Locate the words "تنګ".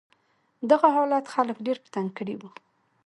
1.95-2.09